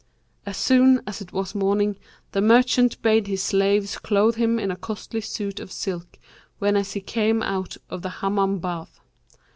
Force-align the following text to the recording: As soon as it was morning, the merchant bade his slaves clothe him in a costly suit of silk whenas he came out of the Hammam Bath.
As 0.47 0.57
soon 0.57 1.03
as 1.05 1.21
it 1.21 1.31
was 1.31 1.53
morning, 1.53 1.95
the 2.31 2.41
merchant 2.41 2.99
bade 3.03 3.27
his 3.27 3.43
slaves 3.43 3.99
clothe 3.99 4.33
him 4.35 4.57
in 4.57 4.71
a 4.71 4.75
costly 4.75 5.21
suit 5.21 5.59
of 5.59 5.71
silk 5.71 6.17
whenas 6.57 6.93
he 6.93 7.01
came 7.01 7.43
out 7.43 7.77
of 7.87 8.01
the 8.01 8.09
Hammam 8.09 8.57
Bath. 8.57 8.99